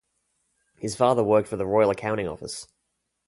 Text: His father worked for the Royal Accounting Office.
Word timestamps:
His 0.79 0.95
father 0.95 1.23
worked 1.23 1.47
for 1.47 1.57
the 1.57 1.65
Royal 1.67 1.91
Accounting 1.91 2.27
Office. 2.27 2.67